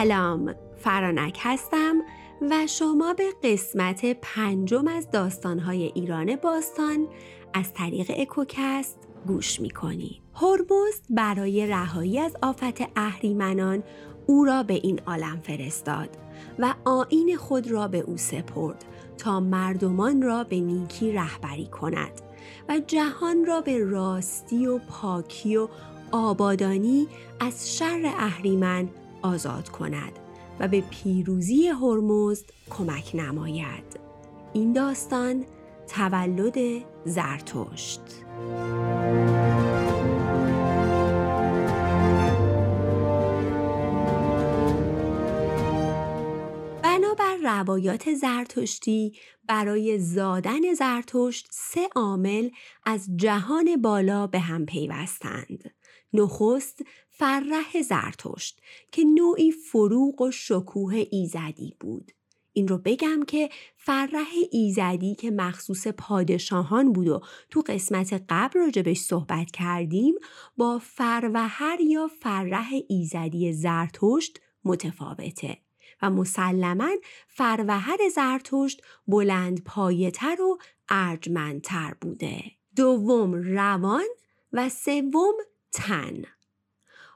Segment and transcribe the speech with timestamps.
[0.00, 1.94] سلام فرانک هستم
[2.50, 7.08] و شما به قسمت پنجم از داستانهای ایران باستان
[7.54, 10.22] از طریق اکوکست گوش می کنید.
[10.34, 13.82] هرمزد برای رهایی از آفت اهریمنان
[14.26, 16.08] او را به این عالم فرستاد
[16.58, 18.84] و آین خود را به او سپرد
[19.18, 22.20] تا مردمان را به نیکی رهبری کند
[22.68, 25.68] و جهان را به راستی و پاکی و
[26.12, 27.06] آبادانی
[27.40, 28.88] از شر اهریمن
[29.22, 30.18] آزاد کند
[30.60, 34.00] و به پیروزی هرمزد کمک نماید.
[34.52, 35.44] این داستان
[35.88, 38.00] تولد زرتشت.
[46.82, 49.12] بنابر روایات زرتشتی
[49.48, 52.50] برای زادن زرتشت سه عامل
[52.86, 55.79] از جهان بالا به هم پیوستند.
[56.12, 58.60] نخست فرح زرتشت
[58.92, 62.12] که نوعی فروغ و شکوه ایزدی بود.
[62.52, 68.98] این رو بگم که فرح ایزدی که مخصوص پادشاهان بود و تو قسمت قبل راجبش
[68.98, 70.14] صحبت کردیم
[70.56, 75.58] با فروهر یا فرح ایزدی زرتشت متفاوته
[76.02, 76.90] و مسلما
[77.28, 82.42] فروهر زرتشت بلند پایتر و ارجمندتر بوده.
[82.76, 84.06] دوم روان
[84.52, 85.34] و سوم
[85.72, 86.22] تن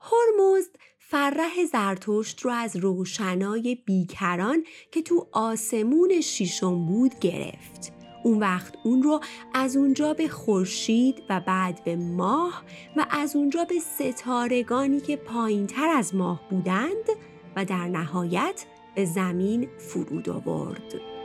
[0.00, 7.92] هرمزد فرح زرتشت رو از روشنای بیکران که تو آسمون شیشم بود گرفت
[8.24, 9.20] اون وقت اون رو
[9.54, 12.62] از اونجا به خورشید و بعد به ماه
[12.96, 17.08] و از اونجا به ستارگانی که پایین تر از ماه بودند
[17.56, 21.17] و در نهایت به زمین فرود آورد.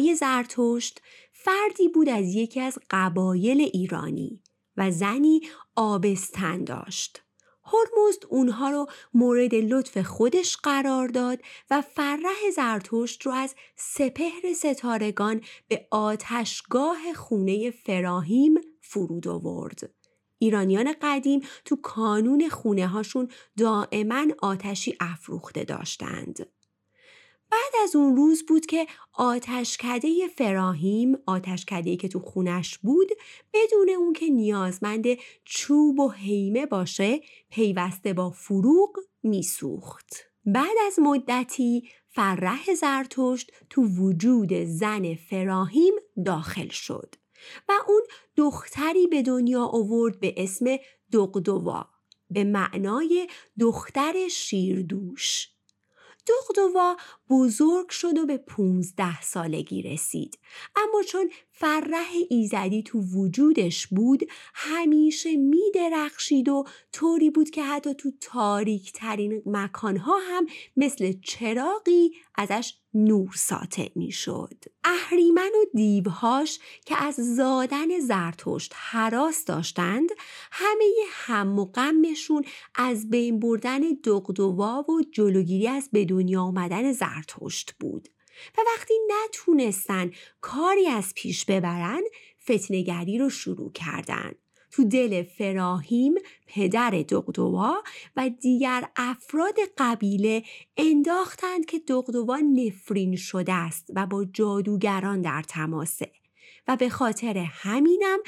[0.00, 1.02] نیای زرتشت
[1.32, 4.42] فردی بود از یکی از قبایل ایرانی
[4.76, 5.40] و زنی
[5.76, 7.22] آبستن داشت.
[7.64, 11.38] هرمزد اونها رو مورد لطف خودش قرار داد
[11.70, 19.90] و فرح زرتشت رو از سپهر ستارگان به آتشگاه خونه فراهیم فرود آورد.
[20.38, 26.46] ایرانیان قدیم تو کانون خونه هاشون دائما آتشی افروخته داشتند.
[27.50, 33.08] بعد از اون روز بود که آتشکده فراهیم آتشکده که تو خونش بود
[33.54, 35.04] بدون اون که نیازمند
[35.44, 38.90] چوب و حیمه باشه پیوسته با فروغ
[39.22, 40.14] میسوخت.
[40.44, 45.94] بعد از مدتی فرح زرتشت تو وجود زن فراهیم
[46.26, 47.14] داخل شد
[47.68, 48.02] و اون
[48.36, 50.76] دختری به دنیا آورد به اسم
[51.12, 51.86] دقدوا
[52.30, 53.28] به معنای
[53.60, 55.48] دختر شیردوش
[56.26, 56.96] دغدوا
[57.30, 60.38] بزرگ شد و به پونزده سالگی رسید.
[60.76, 64.22] اما چون فرح ایزدی تو وجودش بود
[64.54, 72.10] همیشه می درخشید و طوری بود که حتی تو تاریک ترین مکانها هم مثل چراقی
[72.34, 74.54] ازش نور ساطع می شد.
[74.84, 80.08] اهریمن و دیوهاش که از زادن زرتشت حراس داشتند
[80.52, 82.44] همه هم و غمشون
[82.74, 88.08] از بین بردن دقدوا و جلوگیری از به دنیا آمدن زرتشت بود.
[88.58, 92.02] و وقتی نتونستن کاری از پیش ببرن
[92.42, 94.32] فتنگری رو شروع کردن.
[94.70, 96.14] تو دل فراهیم
[96.46, 97.82] پدر دقدوا
[98.16, 100.42] و دیگر افراد قبیله
[100.76, 106.12] انداختند که دقدوا نفرین شده است و با جادوگران در تماسه
[106.68, 108.18] و به خاطر همینم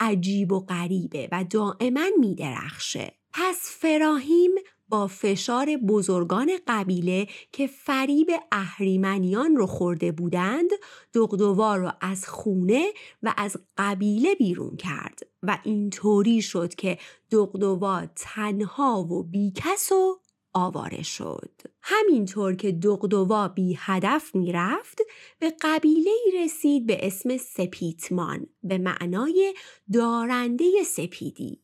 [0.00, 4.50] عجیب و غریبه و دائما میدرخشه پس فراهیم
[4.92, 10.70] با فشار بزرگان قبیله که فریب اهریمنیان رو خورده بودند
[11.14, 12.92] دقدوار رو از خونه
[13.22, 16.98] و از قبیله بیرون کرد و اینطوری شد که
[17.30, 20.20] دقدووا تنها و بیکس و
[20.54, 21.50] آواره شد.
[21.82, 24.98] همینطور که دقدووا بی هدف می‌رفت
[25.38, 26.10] به قبیله
[26.44, 29.54] رسید به اسم سپیتمان به معنای
[29.92, 31.61] دارنده سپیدی.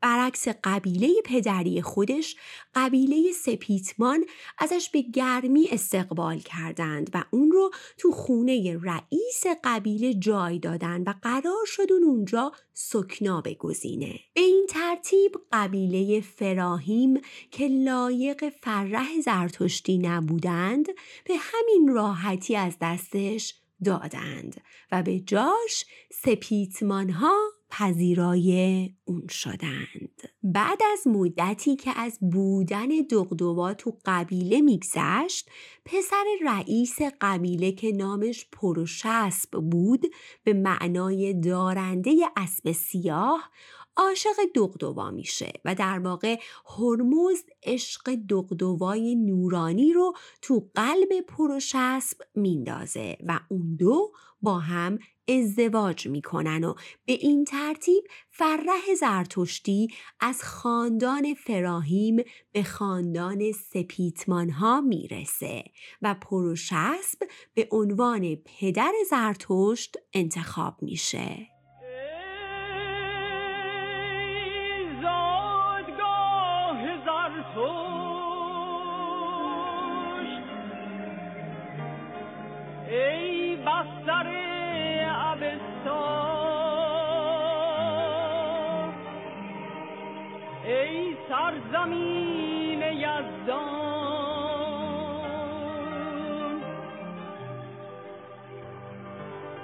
[0.00, 2.36] برعکس قبیله پدری خودش
[2.74, 4.24] قبیله سپیتمان
[4.58, 11.14] ازش به گرمی استقبال کردند و اون رو تو خونه رئیس قبیله جای دادن و
[11.22, 14.20] قرار شد اون اونجا سکنا بگزینه.
[14.34, 20.86] به این ترتیب قبیله فراهیم که لایق فرح زرتشتی نبودند
[21.24, 23.54] به همین راحتی از دستش
[23.84, 24.60] دادند
[24.92, 30.22] و به جاش سپیتمان ها پذیرای اون شدند.
[30.42, 35.50] بعد از مدتی که از بودن دقدوا تو قبیله میگذشت
[35.84, 40.06] پسر رئیس قبیله که نامش پروشسب بود
[40.44, 43.50] به معنای دارنده اسب سیاه
[43.98, 46.40] عاشق دقدوا میشه و در واقع
[46.78, 50.12] هرمزد عشق دقدوای نورانی رو
[50.42, 54.12] تو قلب پروشسب میندازه و اون دو
[54.42, 59.88] با هم ازدواج می‌کنن و به این ترتیب فرح زرتشتی
[60.20, 62.16] از خاندان فراهیم
[62.52, 65.64] به خاندان سپیتمان ها می‌رسه
[66.02, 67.18] و پروشسب
[67.54, 71.57] به عنوان پدر زرتشت انتخاب میشه.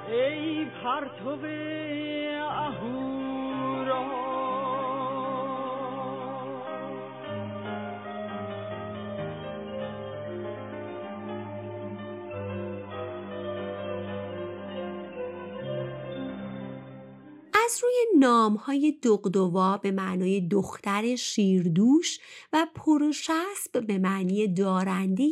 [0.08, 1.36] ای پرتو
[2.66, 4.33] اهورا
[18.18, 22.20] نام های دقدوا به معنای دختر شیردوش
[22.52, 25.30] و پروشسب به معنی دارنده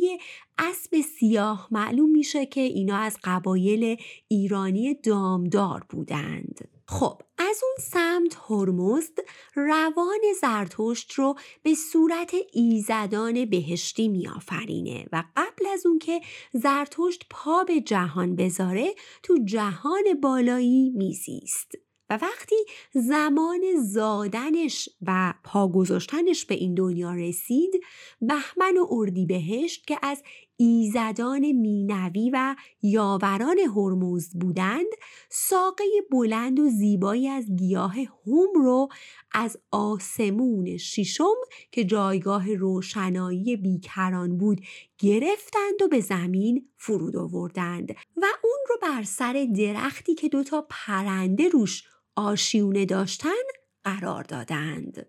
[0.57, 3.97] اسب سیاه معلوم میشه که اینا از قبایل
[4.27, 6.69] ایرانی دامدار بودند.
[6.87, 9.13] خب از اون سمت هرمزد
[9.55, 16.21] روان زرتشت رو به صورت ایزدان بهشتی میآفرینه و قبل از اون که
[16.53, 18.93] زرتشت پا به جهان بذاره
[19.23, 21.82] تو جهان بالایی میزیست.
[22.13, 22.55] و وقتی
[22.93, 27.81] زمان زادنش و پا گذاشتنش به این دنیا رسید
[28.21, 30.23] بهمن و اردیبهشت که از
[30.57, 34.85] ایزدان مینوی و یاوران هرموز بودند
[35.29, 38.89] ساقه بلند و زیبایی از گیاه هوم رو
[39.31, 41.35] از آسمون ششم
[41.71, 44.61] که جایگاه روشنایی بیکران بود
[44.99, 51.49] گرفتند و به زمین فرود آوردند و اون رو بر سر درختی که دوتا پرنده
[51.49, 51.83] روش
[52.15, 53.43] آشیونه داشتن
[53.83, 55.05] قرار دادند.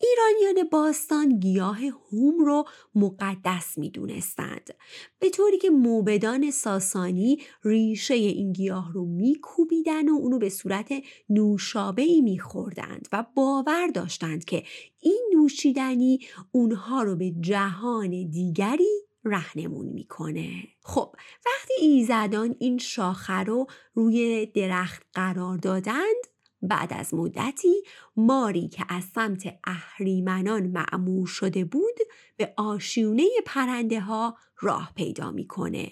[0.00, 2.64] ایرانیان باستان گیاه هوم رو
[2.94, 4.74] مقدس می دونستند.
[5.18, 10.92] به طوری که موبدان ساسانی ریشه این گیاه رو می کوبیدن و اونو به صورت
[11.28, 14.62] نوشابه ای می خوردند و باور داشتند که
[15.00, 16.18] این نوشیدنی
[16.52, 20.68] اونها رو به جهان دیگری رهنمون می‌کنه.
[20.82, 21.14] خب
[21.46, 26.26] وقتی ایزدان این شاخه رو روی درخت قرار دادند
[26.62, 27.82] بعد از مدتی
[28.16, 31.98] ماری که از سمت اهریمنان معمور شده بود
[32.36, 35.90] به آشیونه پرنده ها راه پیدا می‌کنه.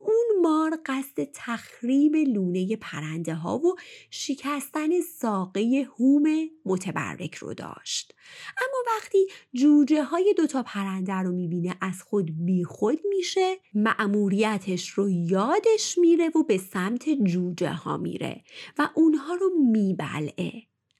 [0.00, 3.74] اون مار قصد تخریب لونه پرنده ها و
[4.10, 6.24] شکستن ساقه هوم
[6.64, 8.14] متبرک رو داشت.
[8.56, 15.98] اما وقتی جوجه های دوتا پرنده رو می‌بینه از خود بیخود میشه معموریتش رو یادش
[15.98, 18.42] میره و به سمت جوجه ها میره
[18.78, 20.52] و اونها رو میبلعه.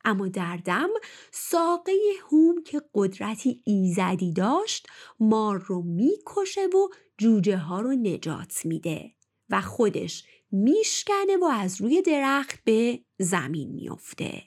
[0.04, 0.88] اما در دم
[1.33, 1.92] ساقه
[2.30, 4.87] هوم که قدرتی ایزدی داشت
[5.21, 9.18] مار رو می‌کشه و جوجه ها رو نجات میده.
[9.50, 14.43] و خودش میشکنه و از روی درخت به زمین میافته.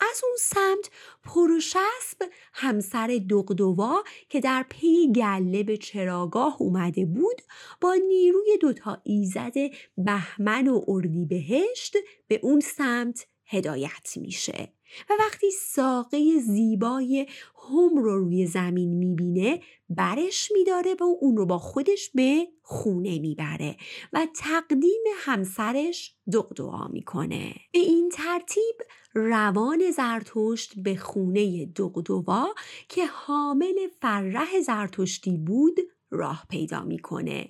[0.00, 0.90] از اون سمت
[1.24, 2.18] پروشسب
[2.52, 7.42] همسر دقدوا که در پی گله به چراگاه اومده بود
[7.80, 9.54] با نیروی دوتا ایزد
[9.96, 11.96] بهمن و اردیبهشت
[12.28, 14.72] به اون سمت هدایت میشه
[15.10, 17.26] و وقتی ساقه زیبای
[17.68, 23.76] هم رو روی زمین می‌بینه برش میداره و اون رو با خودش به خونه می‌بره
[24.12, 27.54] و تقدیم همسرش دقدعا می‌کنه.
[27.72, 28.76] به این ترتیب
[29.14, 32.54] روان زرتشت به خونه دقدوا
[32.88, 37.48] که حامل فرح زرتشتی بود راه پیدا می‌کنه.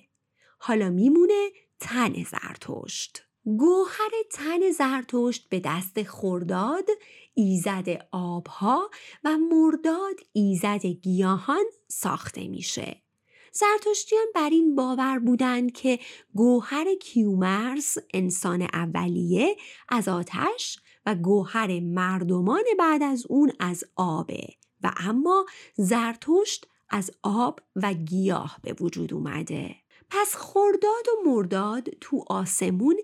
[0.59, 1.49] حالا میمونه
[1.79, 3.23] تن زرتشت.
[3.43, 6.85] گوهر تن زرتشت به دست خورداد
[7.33, 8.89] ایزد آبها
[9.23, 13.01] و مرداد ایزد گیاهان ساخته میشه.
[13.51, 15.99] زرتشتیان بر این باور بودند که
[16.35, 19.55] گوهر کیومرس انسان اولیه
[19.89, 24.47] از آتش و گوهر مردمان بعد از اون از آبه
[24.83, 25.45] و اما
[25.75, 29.75] زرتشت از آب و گیاه به وجود اومده
[30.09, 32.95] پس خرداد و مرداد تو آسمون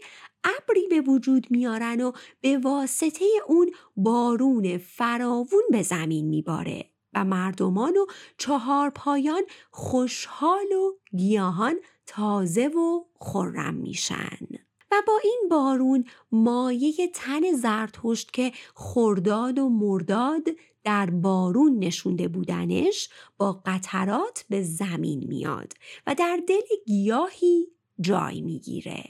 [0.48, 2.12] ابری به وجود میارن و
[2.42, 8.06] به واسطه اون بارون فراوون به زمین میباره و مردمان و
[8.38, 11.76] چهار پایان خوشحال و گیاهان
[12.06, 14.48] تازه و خرم میشن
[14.92, 20.48] و با این بارون مایه تن زرتشت که خرداد و مرداد
[20.84, 25.74] در بارون نشونده بودنش با قطرات به زمین میاد
[26.08, 27.68] و در دل گیاهی
[28.02, 29.04] جای می‌گیره.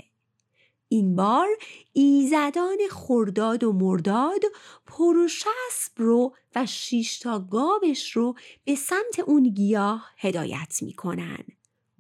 [0.90, 1.48] این بار
[1.94, 4.42] ایزدان خرداد و مرداد
[4.86, 11.44] پروشسب رو و شیشتا گاوش رو به سمت اون گیاه هدایت می‌کنن.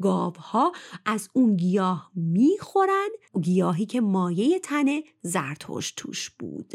[0.01, 0.71] گاوها
[1.05, 3.09] از اون گیاه می‌خورن
[3.41, 4.85] گیاهی که مایه تن
[5.21, 6.73] زرتشت توش بود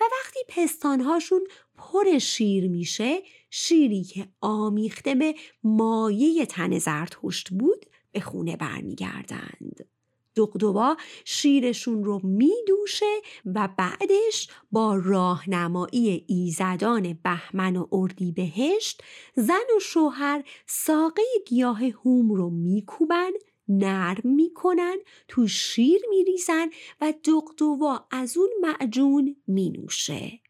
[0.00, 1.46] و وقتی پستانهاشون
[1.76, 5.34] پر شیر میشه شیری که آمیخته به
[5.64, 9.93] مایه تن زرتشت بود به خونه برمیگردند
[10.36, 19.02] دقدوبا شیرشون رو میدوشه و بعدش با راهنمایی ایزدان بهمن و اردی بهشت
[19.34, 23.30] زن و شوهر ساقه گیاه هوم رو میکوبن
[23.68, 24.96] نرم می‌کنن
[25.28, 30.43] تو شیر میریزن و دقدوبا از اون معجون مینوشه.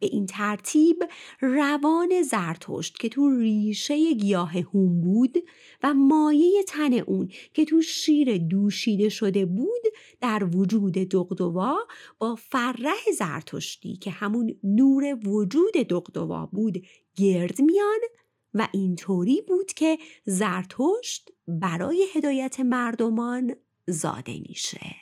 [0.00, 1.04] به این ترتیب
[1.40, 5.38] روان زرتشت که تو ریشه گیاه هوم بود
[5.82, 9.82] و مایه تن اون که تو شیر دوشیده شده بود
[10.20, 11.76] در وجود دقدوا
[12.18, 16.82] با فرح زرتشتی که همون نور وجود دقدوا بود
[17.16, 18.00] گرد میان
[18.54, 23.54] و اینطوری بود که زرتشت برای هدایت مردمان
[23.86, 24.96] زاده میشه.